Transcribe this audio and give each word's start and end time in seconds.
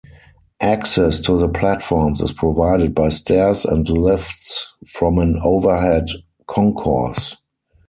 Access 0.63 1.19
to 1.19 1.37
the 1.37 1.47
platforms 1.47 2.21
is 2.21 2.31
provided 2.31 2.95
by 2.95 3.09
stairs 3.09 3.65
and 3.65 3.87
lifts 3.87 4.73
from 4.87 5.19
an 5.19 5.39
overhead 5.43 6.07
concourse. 6.47 7.37